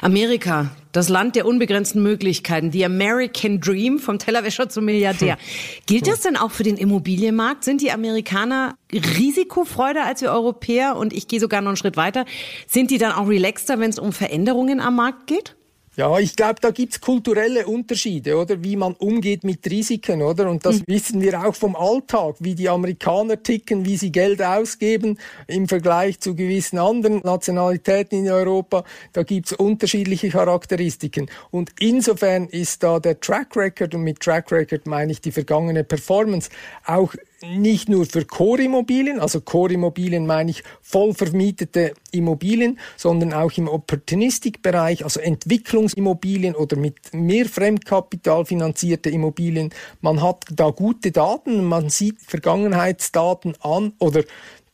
Amerika, 0.00 0.74
das 0.92 1.08
Land 1.08 1.36
der 1.36 1.46
unbegrenzten 1.46 2.02
Möglichkeiten, 2.02 2.70
the 2.70 2.84
American 2.84 3.60
Dream, 3.60 3.98
vom 3.98 4.18
Tellerwäscher 4.18 4.68
zum 4.68 4.84
Milliardär. 4.84 5.38
Gilt 5.86 6.06
das 6.06 6.20
denn 6.20 6.36
auch 6.36 6.50
für 6.50 6.62
den 6.62 6.76
Immobilienmarkt? 6.76 7.64
Sind 7.64 7.80
die 7.80 7.90
Amerikaner 7.90 8.76
risikofreuder 8.92 10.04
als 10.04 10.20
wir 10.20 10.30
Europäer? 10.30 10.96
Und 10.96 11.12
ich 11.12 11.28
gehe 11.28 11.40
sogar 11.40 11.62
noch 11.62 11.70
einen 11.70 11.76
Schritt 11.76 11.96
weiter. 11.96 12.24
Sind 12.66 12.90
die 12.90 12.98
dann 12.98 13.12
auch 13.12 13.28
relaxter, 13.28 13.80
wenn 13.80 13.90
es 13.90 13.98
um 13.98 14.12
Veränderungen 14.12 14.80
am 14.80 14.96
Markt 14.96 15.26
geht? 15.26 15.56
Ja, 15.94 16.18
ich 16.18 16.36
glaube, 16.36 16.54
da 16.58 16.70
gibt's 16.70 17.02
kulturelle 17.02 17.66
Unterschiede, 17.66 18.38
oder? 18.38 18.64
Wie 18.64 18.76
man 18.76 18.94
umgeht 18.94 19.44
mit 19.44 19.70
Risiken, 19.70 20.22
oder? 20.22 20.48
Und 20.48 20.64
das 20.64 20.78
mhm. 20.78 20.84
wissen 20.86 21.20
wir 21.20 21.44
auch 21.46 21.54
vom 21.54 21.76
Alltag, 21.76 22.36
wie 22.38 22.54
die 22.54 22.70
Amerikaner 22.70 23.42
ticken, 23.42 23.84
wie 23.84 23.98
sie 23.98 24.10
Geld 24.10 24.40
ausgeben 24.40 25.18
im 25.48 25.68
Vergleich 25.68 26.18
zu 26.18 26.34
gewissen 26.34 26.78
anderen 26.78 27.18
Nationalitäten 27.18 28.24
in 28.24 28.30
Europa. 28.30 28.84
Da 29.12 29.22
gibt's 29.22 29.52
unterschiedliche 29.52 30.30
Charakteristiken. 30.30 31.30
Und 31.50 31.72
insofern 31.78 32.46
ist 32.46 32.82
da 32.82 32.98
der 32.98 33.20
Track 33.20 33.54
Record, 33.54 33.94
und 33.94 34.02
mit 34.02 34.20
Track 34.20 34.50
Record 34.50 34.86
meine 34.86 35.12
ich 35.12 35.20
die 35.20 35.32
vergangene 35.32 35.84
Performance, 35.84 36.48
auch 36.86 37.14
nicht 37.42 37.88
nur 37.88 38.06
für 38.06 38.24
Core-Immobilien, 38.24 39.20
also 39.20 39.40
Core-Immobilien 39.40 40.26
meine 40.26 40.50
ich 40.50 40.62
voll 40.80 41.14
vermietete 41.14 41.94
Immobilien, 42.10 42.78
sondern 42.96 43.32
auch 43.32 43.52
im 43.56 43.68
Opportunistik-Bereich, 43.68 45.04
also 45.04 45.20
Entwicklungsimmobilien 45.20 46.54
oder 46.54 46.76
mit 46.76 47.12
mehr 47.12 47.46
Fremdkapital 47.46 48.44
finanzierte 48.44 49.10
Immobilien. 49.10 49.70
Man 50.00 50.22
hat 50.22 50.44
da 50.52 50.70
gute 50.70 51.10
Daten, 51.10 51.64
man 51.64 51.90
sieht 51.90 52.20
Vergangenheitsdaten 52.20 53.56
an 53.60 53.92
oder 53.98 54.22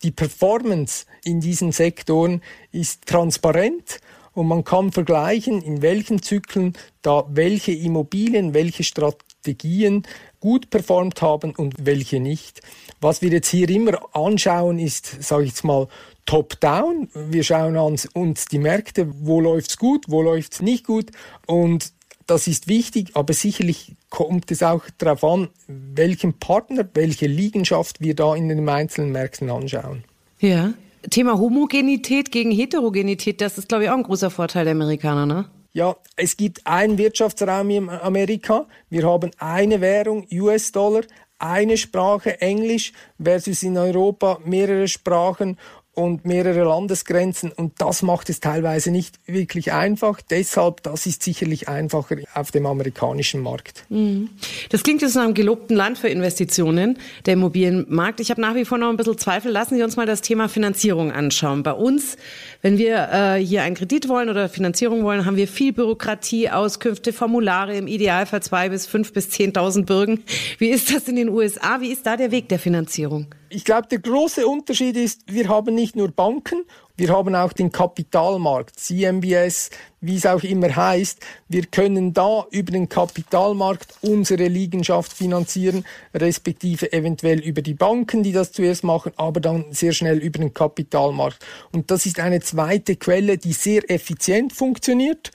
die 0.02 0.12
Performance 0.12 1.06
in 1.24 1.40
diesen 1.40 1.72
Sektoren 1.72 2.42
ist 2.70 3.06
transparent 3.06 4.00
und 4.32 4.46
man 4.46 4.62
kann 4.62 4.92
vergleichen, 4.92 5.60
in 5.62 5.82
welchen 5.82 6.22
Zyklen 6.22 6.74
da 7.02 7.24
welche 7.28 7.72
Immobilien, 7.72 8.54
welche 8.54 8.84
Strategien 8.84 9.28
Strategien 9.48 10.02
gut 10.40 10.70
performt 10.70 11.22
haben 11.22 11.54
und 11.56 11.74
welche 11.84 12.20
nicht. 12.20 12.60
Was 13.00 13.22
wir 13.22 13.30
jetzt 13.30 13.48
hier 13.48 13.68
immer 13.68 13.98
anschauen, 14.14 14.78
ist, 14.78 15.22
sage 15.22 15.44
ich 15.44 15.50
jetzt 15.50 15.64
mal, 15.64 15.88
top-down. 16.26 17.08
Wir 17.14 17.42
schauen 17.42 17.76
uns 17.76 18.46
die 18.46 18.58
Märkte, 18.58 19.08
wo 19.20 19.40
läuft's 19.40 19.78
gut, 19.78 20.06
wo 20.08 20.22
läuft's 20.22 20.60
nicht 20.60 20.86
gut 20.86 21.10
und 21.46 21.92
das 22.26 22.46
ist 22.46 22.68
wichtig, 22.68 23.12
aber 23.14 23.32
sicherlich 23.32 23.96
kommt 24.10 24.50
es 24.50 24.62
auch 24.62 24.82
darauf 24.98 25.24
an, 25.24 25.48
welchen 25.66 26.34
Partner, 26.34 26.86
welche 26.92 27.26
Liegenschaft 27.26 28.02
wir 28.02 28.14
da 28.14 28.34
in 28.34 28.50
den 28.50 28.68
einzelnen 28.68 29.12
Märkten 29.12 29.48
anschauen. 29.48 30.04
Ja. 30.38 30.74
Thema 31.10 31.38
Homogenität 31.38 32.30
gegen 32.30 32.50
Heterogenität, 32.50 33.40
das 33.40 33.56
ist, 33.56 33.68
glaube 33.68 33.84
ich, 33.84 33.90
auch 33.90 33.96
ein 33.96 34.02
großer 34.02 34.30
Vorteil 34.30 34.64
der 34.64 34.72
Amerikaner, 34.72 35.24
ne? 35.24 35.46
Ja, 35.78 35.94
es 36.16 36.36
gibt 36.36 36.66
einen 36.66 36.98
Wirtschaftsraum 36.98 37.70
in 37.70 37.88
Amerika. 37.88 38.66
Wir 38.90 39.04
haben 39.04 39.30
eine 39.38 39.80
Währung, 39.80 40.26
US-Dollar, 40.32 41.02
eine 41.38 41.76
Sprache, 41.76 42.40
Englisch, 42.40 42.92
versus 43.22 43.62
in 43.62 43.78
Europa 43.78 44.40
mehrere 44.44 44.88
Sprachen 44.88 45.56
und 45.98 46.24
mehrere 46.24 46.62
Landesgrenzen 46.62 47.50
und 47.50 47.72
das 47.78 48.02
macht 48.02 48.30
es 48.30 48.38
teilweise 48.38 48.92
nicht 48.92 49.18
wirklich 49.26 49.72
einfach. 49.72 50.20
Deshalb, 50.22 50.84
das 50.84 51.06
ist 51.06 51.24
sicherlich 51.24 51.68
einfacher 51.68 52.14
auf 52.34 52.52
dem 52.52 52.66
amerikanischen 52.66 53.42
Markt. 53.42 53.84
Mhm. 53.88 54.30
Das 54.70 54.84
klingt 54.84 55.02
jetzt 55.02 55.16
nach 55.16 55.24
einem 55.24 55.34
gelobten 55.34 55.74
Land 55.74 55.98
für 55.98 56.08
Investitionen, 56.08 56.98
der 57.26 57.34
Immobilienmarkt. 57.34 58.20
Ich 58.20 58.30
habe 58.30 58.40
nach 58.40 58.54
wie 58.54 58.64
vor 58.64 58.78
noch 58.78 58.90
ein 58.90 58.96
bisschen 58.96 59.18
Zweifel. 59.18 59.50
Lassen 59.50 59.74
Sie 59.74 59.82
uns 59.82 59.96
mal 59.96 60.06
das 60.06 60.20
Thema 60.20 60.48
Finanzierung 60.48 61.10
anschauen. 61.10 61.64
Bei 61.64 61.72
uns, 61.72 62.16
wenn 62.62 62.78
wir 62.78 63.08
äh, 63.12 63.44
hier 63.44 63.64
einen 63.64 63.74
Kredit 63.74 64.08
wollen 64.08 64.30
oder 64.30 64.48
Finanzierung 64.48 65.02
wollen, 65.02 65.26
haben 65.26 65.36
wir 65.36 65.48
viel 65.48 65.72
Bürokratie, 65.72 66.48
Auskünfte, 66.48 67.12
Formulare, 67.12 67.76
im 67.76 67.88
Idealfall 67.88 68.40
zwei 68.40 68.68
bis 68.68 68.86
fünf 68.86 69.12
bis 69.12 69.30
zehntausend 69.30 69.86
Bürgen. 69.86 70.22
Wie 70.58 70.68
ist 70.68 70.94
das 70.94 71.08
in 71.08 71.16
den 71.16 71.28
USA? 71.28 71.80
Wie 71.80 71.90
ist 71.90 72.06
da 72.06 72.16
der 72.16 72.30
Weg 72.30 72.48
der 72.48 72.60
Finanzierung? 72.60 73.26
Ich 73.50 73.64
glaube, 73.64 73.88
der 73.88 73.98
große 73.98 74.46
Unterschied 74.46 74.96
ist, 74.96 75.22
wir 75.26 75.48
haben 75.48 75.74
nicht 75.74 75.96
nur 75.96 76.10
Banken, 76.10 76.64
wir 76.98 77.10
haben 77.10 77.36
auch 77.36 77.52
den 77.52 77.70
Kapitalmarkt, 77.70 78.78
CMBS, 78.80 79.70
wie 80.00 80.16
es 80.16 80.26
auch 80.26 80.42
immer 80.42 80.74
heißt. 80.74 81.24
Wir 81.48 81.66
können 81.66 82.12
da 82.12 82.44
über 82.50 82.72
den 82.72 82.88
Kapitalmarkt 82.88 83.94
unsere 84.00 84.48
Liegenschaft 84.48 85.12
finanzieren, 85.12 85.84
respektive 86.12 86.92
eventuell 86.92 87.38
über 87.40 87.62
die 87.62 87.74
Banken, 87.74 88.22
die 88.22 88.32
das 88.32 88.52
zuerst 88.52 88.82
machen, 88.82 89.12
aber 89.16 89.40
dann 89.40 89.66
sehr 89.70 89.92
schnell 89.92 90.18
über 90.18 90.40
den 90.40 90.54
Kapitalmarkt. 90.54 91.44
Und 91.72 91.90
das 91.90 92.04
ist 92.04 92.18
eine 92.18 92.40
zweite 92.40 92.96
Quelle, 92.96 93.38
die 93.38 93.52
sehr 93.52 93.88
effizient 93.90 94.52
funktioniert. 94.52 95.30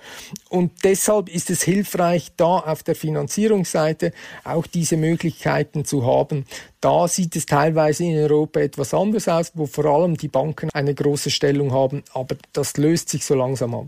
Und 0.49 0.71
deshalb 0.83 1.33
ist 1.33 1.49
es 1.49 1.63
hilfreich, 1.63 2.31
da 2.35 2.59
auf 2.59 2.83
der 2.83 2.95
Finanzierungsseite 2.95 4.11
auch 4.43 4.67
diese 4.67 4.97
Möglichkeiten 4.97 5.85
zu 5.85 6.05
haben. 6.05 6.45
Da 6.79 7.07
sieht 7.07 7.35
es 7.37 7.45
teilweise 7.45 8.03
in 8.03 8.17
Europa 8.17 8.59
etwas 8.59 8.93
anders 8.93 9.29
aus, 9.29 9.53
wo 9.55 9.65
vor 9.67 9.85
allem 9.85 10.17
die 10.17 10.27
Banken 10.27 10.69
eine 10.73 10.93
große 10.93 11.29
Stellung 11.53 11.71
haben, 11.71 12.03
aber 12.13 12.35
das 12.51 12.77
löst 12.77 13.09
sich 13.09 13.25
so 13.25 13.35
langsam 13.35 13.75
ab. 13.75 13.85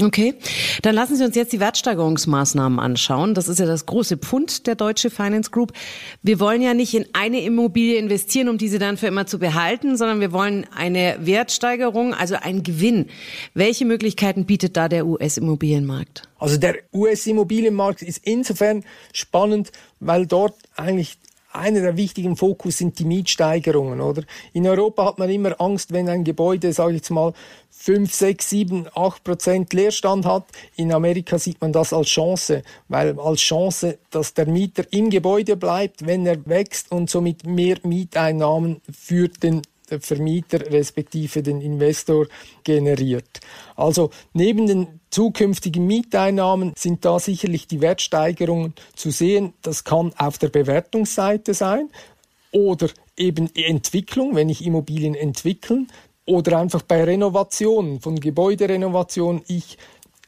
Okay, 0.00 0.34
dann 0.82 0.94
lassen 0.94 1.16
Sie 1.16 1.24
uns 1.24 1.34
jetzt 1.34 1.52
die 1.52 1.58
Wertsteigerungsmaßnahmen 1.58 2.78
anschauen. 2.78 3.34
Das 3.34 3.48
ist 3.48 3.58
ja 3.58 3.66
das 3.66 3.84
große 3.84 4.16
Pfund 4.16 4.68
der 4.68 4.76
Deutsche 4.76 5.10
Finance 5.10 5.50
Group. 5.50 5.72
Wir 6.22 6.38
wollen 6.38 6.62
ja 6.62 6.72
nicht 6.72 6.94
in 6.94 7.06
eine 7.14 7.40
Immobilie 7.40 7.96
investieren, 7.96 8.48
um 8.48 8.58
diese 8.58 8.78
dann 8.78 8.96
für 8.96 9.08
immer 9.08 9.26
zu 9.26 9.40
behalten, 9.40 9.96
sondern 9.96 10.20
wir 10.20 10.30
wollen 10.30 10.66
eine 10.72 11.16
Wertsteigerung, 11.22 12.14
also 12.14 12.36
einen 12.36 12.62
Gewinn. 12.62 13.06
Welche 13.54 13.84
Möglichkeiten 13.86 14.46
bietet 14.46 14.76
da 14.76 14.88
der 14.88 15.04
US-Immobilienmarkt? 15.04 16.28
Also 16.38 16.58
der 16.58 16.76
US-Immobilienmarkt 16.94 18.02
ist 18.02 18.20
insofern 18.22 18.84
spannend, 19.12 19.72
weil 19.98 20.26
dort 20.26 20.54
eigentlich 20.76 21.18
einer 21.52 21.80
der 21.80 21.96
wichtigen 21.96 22.36
Fokus 22.36 22.78
sind 22.78 22.98
die 22.98 23.04
Mietsteigerungen, 23.04 24.00
oder? 24.00 24.22
In 24.52 24.66
Europa 24.66 25.06
hat 25.06 25.18
man 25.18 25.30
immer 25.30 25.60
Angst, 25.60 25.92
wenn 25.92 26.08
ein 26.08 26.24
Gebäude, 26.24 26.72
sage 26.72 26.92
ich 26.92 26.98
jetzt 26.98 27.10
mal, 27.10 27.32
5, 27.70 28.12
6, 28.12 28.50
7, 28.50 28.86
8 28.94 29.24
Prozent 29.24 29.72
Leerstand 29.72 30.26
hat. 30.26 30.44
In 30.76 30.92
Amerika 30.92 31.38
sieht 31.38 31.60
man 31.60 31.72
das 31.72 31.92
als 31.92 32.08
Chance, 32.08 32.62
weil 32.88 33.18
als 33.18 33.40
Chance, 33.40 33.98
dass 34.10 34.34
der 34.34 34.46
Mieter 34.46 34.84
im 34.90 35.10
Gebäude 35.10 35.56
bleibt, 35.56 36.06
wenn 36.06 36.26
er 36.26 36.44
wächst 36.46 36.92
und 36.92 37.08
somit 37.08 37.46
mehr 37.46 37.78
Mieteinnahmen 37.82 38.80
für 38.90 39.28
den 39.28 39.62
Vermieter 40.00 40.70
respektive 40.70 41.42
den 41.42 41.60
Investor 41.60 42.26
generiert. 42.64 43.40
Also 43.76 44.10
neben 44.32 44.66
den 44.66 45.00
zukünftigen 45.10 45.86
Mieteinnahmen 45.86 46.72
sind 46.76 47.04
da 47.04 47.18
sicherlich 47.18 47.66
die 47.66 47.80
Wertsteigerungen 47.80 48.74
zu 48.94 49.10
sehen. 49.10 49.54
Das 49.62 49.84
kann 49.84 50.12
auf 50.16 50.38
der 50.38 50.48
Bewertungsseite 50.48 51.54
sein 51.54 51.88
oder 52.52 52.88
eben 53.16 53.54
Entwicklung, 53.54 54.34
wenn 54.34 54.48
ich 54.48 54.64
Immobilien 54.64 55.14
entwickeln 55.14 55.88
oder 56.26 56.58
einfach 56.58 56.82
bei 56.82 57.04
Renovationen 57.04 58.00
von 58.00 58.20
Gebäuderenovationen. 58.20 59.42
Ich 59.48 59.78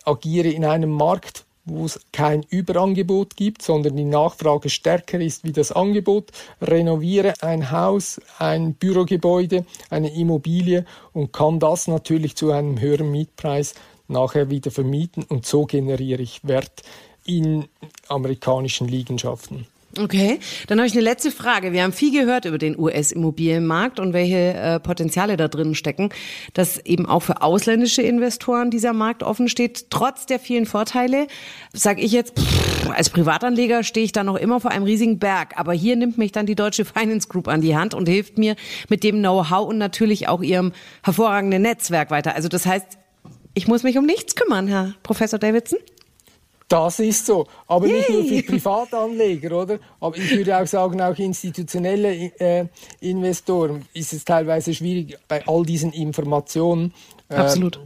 agiere 0.05 0.49
in 0.49 0.64
einem 0.64 0.90
Markt, 0.90 1.45
wo 1.71 1.87
es 1.87 2.00
kein 2.12 2.45
Überangebot 2.49 3.37
gibt, 3.37 3.62
sondern 3.62 3.97
die 3.97 4.05
Nachfrage 4.05 4.71
stärker 4.71 5.21
ist 5.21 5.45
wie 5.45 5.53
das 5.53 5.73
Angebot, 5.73 6.31
renoviere 6.61 7.35
ein 7.41 7.71
Haus, 7.71 8.21
ein 8.39 8.75
Bürogebäude, 8.75 9.65
eine 9.89 10.12
Immobilie 10.15 10.85
und 11.12 11.33
kann 11.33 11.61
das 11.61 11.89
natürlich 11.89 12.37
zu 12.37 12.50
einem 12.50 12.81
höheren 12.81 13.11
Mietpreis 13.11 13.75
nachher 14.09 14.50
wieder 14.50 14.71
vermieten 14.71 15.25
und 15.29 15.47
so 15.47 15.67
generiere 15.67 16.23
ich 16.23 16.47
Wert 16.47 16.83
in 17.25 17.67
amerikanischen 18.09 18.89
Liegenschaften. 18.89 19.67
Okay, 19.99 20.38
dann 20.68 20.78
habe 20.78 20.87
ich 20.87 20.92
eine 20.92 21.02
letzte 21.02 21.32
Frage. 21.32 21.73
Wir 21.73 21.82
haben 21.82 21.92
viel 21.92 22.12
gehört 22.12 22.44
über 22.44 22.59
den 22.59 22.78
US-Immobilienmarkt 22.78 23.99
und 23.99 24.12
welche 24.12 24.54
äh, 24.54 24.78
Potenziale 24.78 25.37
da 25.37 25.49
drin 25.49 25.75
stecken, 25.75 26.11
dass 26.54 26.78
eben 26.78 27.06
auch 27.06 27.20
für 27.20 27.42
ausländische 27.42 28.00
Investoren 28.00 28.70
dieser 28.70 28.92
Markt 28.92 29.25
offen 29.25 29.49
steht. 29.49 29.90
Trotz 29.90 30.26
der 30.26 30.38
vielen 30.38 30.66
Vorteile, 30.66 31.26
sage 31.73 32.02
ich 32.02 32.12
jetzt, 32.12 32.38
pff, 32.38 32.90
als 32.90 33.11
Privatanleger 33.11 33.82
stehe 33.82 34.04
ich 34.04 34.12
da 34.12 34.23
noch 34.23 34.37
immer 34.37 34.61
vor 34.61 34.70
einem 34.70 34.85
riesigen 34.85 35.18
Berg. 35.18 35.54
Aber 35.56 35.73
hier 35.73 35.97
nimmt 35.97 36.18
mich 36.18 36.30
dann 36.30 36.47
die 36.47 36.54
Deutsche 36.54 36.85
Finance 36.85 37.26
Group 37.26 37.49
an 37.49 37.61
die 37.61 37.76
Hand 37.76 37.92
und 37.92 38.09
hilft 38.09 38.38
mir 38.38 38.54
mit 38.88 39.02
dem 39.02 39.18
Know-how 39.18 39.68
und 39.68 39.78
natürlich 39.78 40.28
auch 40.28 40.40
ihrem 40.40 40.70
hervorragenden 41.02 41.62
Netzwerk 41.62 42.12
weiter. 42.12 42.37
Also 42.37 42.49
das 42.49 42.64
heißt, 42.64 42.87
ich 43.54 43.66
muss 43.66 43.82
mich 43.82 43.99
um 43.99 44.06
nichts 44.06 44.37
kümmern, 44.37 44.68
Herr 44.68 44.94
Professor 45.02 45.40
Davidson. 45.40 45.80
Das 46.71 47.00
ist 47.00 47.27
so. 47.27 47.49
Aber 47.67 47.89
Yay. 47.89 47.97
nicht 47.97 48.11
nur 48.11 48.25
für 48.25 48.43
Privatanleger, 48.53 49.61
oder? 49.61 49.79
Aber 49.99 50.17
ich 50.17 50.31
würde 50.31 50.57
auch 50.57 50.67
sagen, 50.67 51.00
auch 51.03 51.19
institutionelle 51.19 52.33
äh, 52.39 52.67
Investoren 53.00 53.85
ist 53.93 54.12
es 54.12 54.25
teilweise 54.25 54.73
schwierig, 54.73 55.19
bei 55.27 55.45
all 55.49 55.67
diesen 55.67 55.93
Informationen 55.93 56.95
äh, 57.29 57.35
Absolut. 57.35 57.81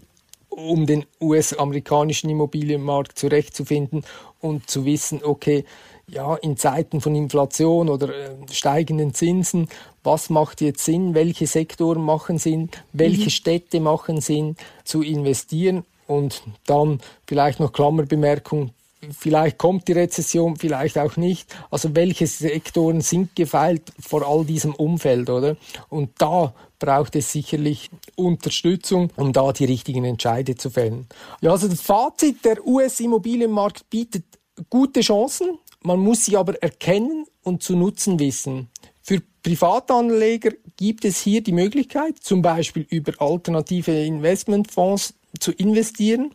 um 0.51 0.85
den 0.85 1.07
US-amerikanischen 1.19 2.29
Immobilienmarkt 2.29 3.19
zurechtzufinden 3.19 4.05
und 4.43 4.69
zu 4.69 4.85
wissen, 4.85 5.25
okay, 5.25 5.65
ja, 6.07 6.35
in 6.35 6.59
Zeiten 6.59 7.01
von 7.01 7.15
Inflation 7.15 7.89
oder 7.89 8.11
äh, 8.11 8.35
steigenden 8.53 9.15
Zinsen, 9.15 9.71
was 10.03 10.29
macht 10.29 10.61
jetzt 10.61 10.85
Sinn, 10.85 11.15
welche 11.15 11.47
Sektoren 11.47 12.03
machen 12.03 12.37
Sinn, 12.37 12.69
welche 12.93 13.25
mhm. 13.25 13.31
Städte 13.31 13.81
machen 13.81 14.21
Sinn 14.21 14.57
zu 14.85 15.01
investieren 15.01 15.85
und 16.07 16.43
dann 16.67 17.01
vielleicht 17.27 17.61
noch 17.61 17.73
Klammerbemerkung, 17.73 18.71
vielleicht 19.13 19.59
kommt 19.59 19.89
die 19.89 19.93
Rezession, 19.93 20.57
vielleicht 20.57 20.99
auch 20.99 21.17
nicht. 21.17 21.55
Also 21.71 21.95
welche 21.95 22.27
Sektoren 22.27 23.01
sind 23.01 23.37
gefeilt 23.37 23.83
vor 24.01 24.27
all 24.27 24.45
diesem 24.45 24.75
Umfeld, 24.75 25.31
oder? 25.31 25.57
Und 25.89 26.11
da 26.19 26.55
braucht 26.79 27.17
es 27.17 27.33
sicherlich 27.33 27.91
Unterstützung, 28.17 29.11
um 29.17 29.33
da 29.33 29.53
die 29.53 29.65
richtigen 29.65 30.05
Entscheide 30.05 30.57
zu 30.57 30.71
fällen. 30.71 31.07
Ja, 31.41 31.53
also 31.53 31.69
das 31.69 31.81
Fazit, 31.81 32.45
der 32.45 32.67
US-Immobilienmarkt 32.67 33.89
bietet 33.91 34.25
gute 34.71 35.01
Chancen, 35.01 35.59
man 35.83 36.01
muss 36.01 36.25
sie 36.25 36.37
aber 36.37 36.63
erkennen 36.63 37.27
und 37.43 37.63
zu 37.63 37.77
nutzen 37.77 38.19
wissen. 38.19 38.69
Für 39.03 39.21
Privatanleger 39.43 40.53
gibt 40.77 41.05
es 41.05 41.21
hier 41.21 41.43
die 41.43 41.53
Möglichkeit, 41.53 42.19
zum 42.21 42.41
Beispiel 42.41 42.87
über 42.89 43.13
alternative 43.19 43.93
Investmentfonds 43.93 45.13
zu 45.39 45.53
investieren, 45.53 46.35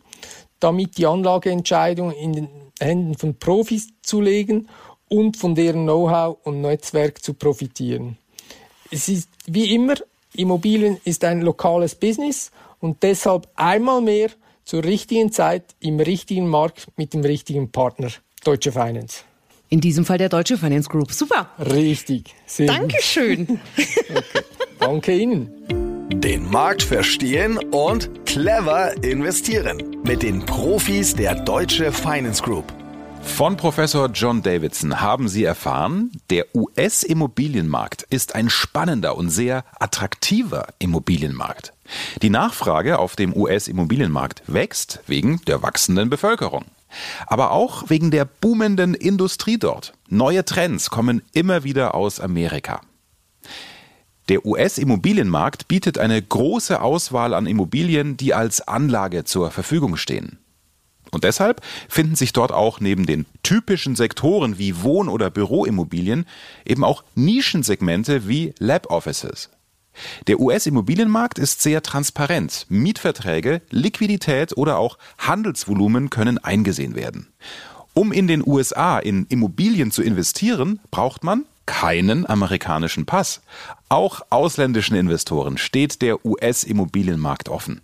damit 0.58 0.98
die 0.98 1.06
Anlageentscheidung 1.06 2.12
in 2.12 2.32
den 2.32 2.48
Händen 2.80 3.16
von 3.16 3.38
Profis 3.38 3.88
zu 4.02 4.20
legen 4.20 4.68
und 5.08 5.36
von 5.36 5.54
deren 5.54 5.84
Know-how 5.84 6.38
und 6.44 6.60
Netzwerk 6.60 7.22
zu 7.22 7.34
profitieren. 7.34 8.16
Es 8.90 9.08
ist 9.08 9.28
wie 9.46 9.74
immer, 9.74 9.94
Immobilien 10.34 10.98
ist 11.04 11.24
ein 11.24 11.42
lokales 11.42 11.94
Business 11.94 12.50
und 12.80 13.02
deshalb 13.02 13.48
einmal 13.56 14.00
mehr 14.00 14.30
zur 14.64 14.84
richtigen 14.84 15.32
Zeit 15.32 15.64
im 15.80 15.98
richtigen 15.98 16.48
Markt 16.48 16.88
mit 16.96 17.12
dem 17.12 17.22
richtigen 17.22 17.70
Partner, 17.70 18.10
Deutsche 18.44 18.72
Finance. 18.72 19.24
In 19.68 19.80
diesem 19.80 20.04
Fall 20.04 20.18
der 20.18 20.28
Deutsche 20.28 20.58
Finance 20.58 20.88
Group. 20.88 21.12
Super. 21.12 21.50
Richtig. 21.58 22.34
Sehr 22.46 22.66
Dankeschön. 22.66 23.60
okay. 23.76 24.44
Danke 24.80 25.16
Ihnen. 25.16 25.89
Den 26.12 26.50
Markt 26.50 26.82
verstehen 26.82 27.56
und 27.70 28.26
clever 28.26 29.02
investieren. 29.04 29.96
Mit 30.04 30.24
den 30.24 30.44
Profis 30.44 31.14
der 31.14 31.36
Deutsche 31.36 31.92
Finance 31.92 32.42
Group. 32.42 32.64
Von 33.22 33.56
Professor 33.56 34.08
John 34.08 34.42
Davidson 34.42 35.00
haben 35.00 35.28
Sie 35.28 35.44
erfahren, 35.44 36.10
der 36.28 36.46
US-Immobilienmarkt 36.52 38.02
ist 38.10 38.34
ein 38.34 38.50
spannender 38.50 39.16
und 39.16 39.30
sehr 39.30 39.64
attraktiver 39.78 40.66
Immobilienmarkt. 40.80 41.72
Die 42.22 42.30
Nachfrage 42.30 42.98
auf 42.98 43.14
dem 43.14 43.34
US-Immobilienmarkt 43.34 44.42
wächst 44.48 45.00
wegen 45.06 45.40
der 45.46 45.62
wachsenden 45.62 46.10
Bevölkerung. 46.10 46.64
Aber 47.28 47.52
auch 47.52 47.88
wegen 47.88 48.10
der 48.10 48.24
boomenden 48.24 48.94
Industrie 48.94 49.58
dort. 49.58 49.92
Neue 50.08 50.44
Trends 50.44 50.90
kommen 50.90 51.22
immer 51.32 51.62
wieder 51.62 51.94
aus 51.94 52.18
Amerika. 52.18 52.80
Der 54.30 54.46
US-Immobilienmarkt 54.46 55.66
bietet 55.66 55.98
eine 55.98 56.22
große 56.22 56.80
Auswahl 56.80 57.34
an 57.34 57.46
Immobilien, 57.46 58.16
die 58.16 58.32
als 58.32 58.60
Anlage 58.60 59.24
zur 59.24 59.50
Verfügung 59.50 59.96
stehen. 59.96 60.38
Und 61.10 61.24
deshalb 61.24 61.62
finden 61.88 62.14
sich 62.14 62.32
dort 62.32 62.52
auch 62.52 62.78
neben 62.78 63.06
den 63.06 63.26
typischen 63.42 63.96
Sektoren 63.96 64.56
wie 64.56 64.84
Wohn- 64.84 65.08
oder 65.08 65.30
Büroimmobilien 65.30 66.26
eben 66.64 66.84
auch 66.84 67.02
Nischensegmente 67.16 68.28
wie 68.28 68.54
Lab 68.60 68.88
Offices. 68.88 69.50
Der 70.28 70.38
US-Immobilienmarkt 70.38 71.40
ist 71.40 71.60
sehr 71.60 71.82
transparent. 71.82 72.66
Mietverträge, 72.68 73.62
Liquidität 73.70 74.56
oder 74.56 74.78
auch 74.78 74.96
Handelsvolumen 75.18 76.08
können 76.08 76.38
eingesehen 76.38 76.94
werden. 76.94 77.32
Um 77.94 78.12
in 78.12 78.28
den 78.28 78.46
USA 78.46 79.00
in 79.00 79.26
Immobilien 79.26 79.90
zu 79.90 80.04
investieren, 80.04 80.78
braucht 80.92 81.24
man 81.24 81.46
keinen 81.66 82.28
amerikanischen 82.28 83.06
Pass. 83.06 83.42
Auch 83.88 84.22
ausländischen 84.30 84.96
Investoren 84.96 85.58
steht 85.58 86.02
der 86.02 86.24
US-Immobilienmarkt 86.24 87.48
offen. 87.48 87.80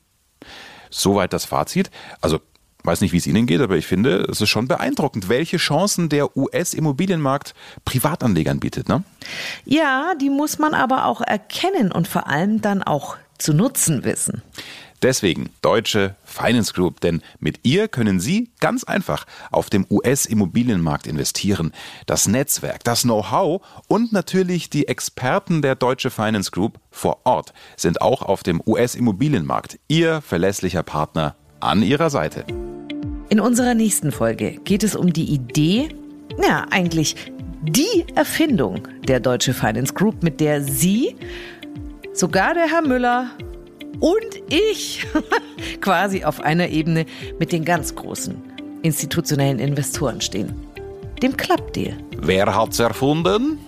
Soweit 0.91 1.33
das 1.33 1.45
Fazit. 1.45 1.91
Also 2.21 2.41
weiß 2.87 3.01
nicht, 3.01 3.13
wie 3.13 3.19
es 3.19 3.27
Ihnen 3.27 3.47
geht, 3.47 3.61
aber 3.61 3.77
ich 3.77 3.87
finde, 3.87 4.27
es 4.31 4.41
ist 4.41 4.49
schon 4.49 4.69
beeindruckend, 4.69 5.29
welche 5.29 5.57
Chancen 5.57 6.09
der 6.09 6.37
US-Immobilienmarkt 6.37 7.55
Privatanlegern 7.85 8.61
bietet. 8.61 8.89
Ne? 8.89 9.03
Ja, 9.65 10.15
die 10.21 10.31
muss 10.31 10.59
man 10.59 10.73
aber 10.73 11.07
auch 11.07 11.21
erkennen 11.21 11.93
und 11.93 12.09
vor 12.09 12.29
allem 12.29 12.63
dann 12.63 12.83
auch 12.83 13.17
zu 13.39 13.53
nutzen 13.53 14.05
wissen. 14.05 14.43
Deswegen 15.03 15.51
Deutsche 15.63 16.17
Finance 16.25 16.73
Group, 16.73 17.01
denn 17.01 17.23
mit 17.39 17.61
ihr 17.65 17.89
können 17.89 18.21
Sie 18.21 18.51
ganz 18.61 18.85
einfach 18.85 19.27
auf 19.51 19.71
dem 19.71 19.87
US-Immobilienmarkt 19.91 21.07
investieren. 21.07 21.73
Das 22.07 22.29
Netzwerk, 22.29 22.85
das 22.85 23.03
Know-how 23.03 23.63
und 23.89 24.13
natürlich 24.13 24.71
die 24.71 24.89
Experten 24.89 25.63
der 25.63 25.75
Deutsche 25.75 26.11
Finance 26.11 26.51
Group 26.51 26.79
vor 26.91 27.21
Ort 27.25 27.53
sind 27.77 28.01
auch 28.01 28.23
auf 28.23 28.43
dem 28.43 28.63
US-Immobilienmarkt 28.67 29.79
Ihr 29.89 30.23
verlässlicher 30.23 30.83
Partner 30.83 31.37
an 31.61 31.83
Ihrer 31.83 32.11
Seite. 32.11 32.45
In 33.29 33.41
unserer 33.41 33.75
nächsten 33.75 34.13
Folge 34.13 34.53
geht 34.65 34.85
es 34.85 34.95
um 34.95 35.13
die 35.13 35.25
Idee, 35.25 35.89
ja 36.43 36.65
eigentlich 36.71 37.17
die 37.63 38.07
Erfindung 38.15 38.87
der 39.09 39.21
Deutsche 39.21 39.53
Finance 39.53 39.93
Group, 39.93 40.23
mit 40.23 40.41
der 40.41 40.63
Sie, 40.63 41.17
sogar 42.13 42.55
der 42.55 42.69
Herr 42.69 42.83
Müller 42.83 43.31
und 44.01 44.43
ich 44.49 45.07
quasi 45.81 46.25
auf 46.25 46.41
einer 46.41 46.69
Ebene 46.69 47.07
mit 47.39 47.53
den 47.53 47.65
ganz 47.65 47.95
großen 47.95 48.35
institutionellen 48.83 49.59
Investoren 49.59 50.21
stehen. 50.21 50.55
Dem 51.23 51.37
Club-Deal. 51.37 51.97
Wer 52.19 52.55
hat's 52.55 52.79
erfunden? 52.79 53.59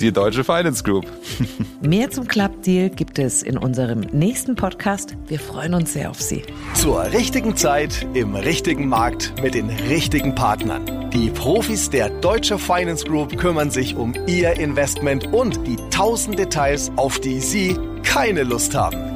Die 0.00 0.12
Deutsche 0.12 0.44
Finance 0.44 0.84
Group. 0.84 1.06
Mehr 1.80 2.10
zum 2.10 2.28
Club-Deal 2.28 2.90
gibt 2.90 3.18
es 3.18 3.42
in 3.42 3.56
unserem 3.56 4.00
nächsten 4.12 4.54
Podcast. 4.54 5.16
Wir 5.26 5.40
freuen 5.40 5.72
uns 5.72 5.94
sehr 5.94 6.10
auf 6.10 6.20
Sie. 6.20 6.42
Zur 6.74 7.02
richtigen 7.12 7.56
Zeit, 7.56 8.06
im 8.12 8.34
richtigen 8.34 8.88
Markt, 8.88 9.32
mit 9.42 9.54
den 9.54 9.70
richtigen 9.70 10.34
Partnern. 10.34 11.08
Die 11.10 11.30
Profis 11.30 11.88
der 11.88 12.10
Deutsche 12.10 12.58
Finance 12.58 13.06
Group 13.06 13.38
kümmern 13.38 13.70
sich 13.70 13.96
um 13.96 14.12
Ihr 14.26 14.58
Investment 14.58 15.32
und 15.32 15.66
die 15.66 15.76
tausend 15.90 16.38
Details, 16.38 16.92
auf 16.96 17.18
die 17.18 17.40
Sie 17.40 17.78
keine 18.02 18.42
Lust 18.42 18.74
haben. 18.74 19.15